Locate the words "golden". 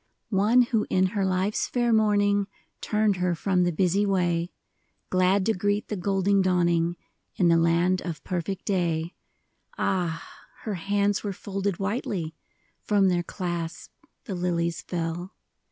5.95-6.41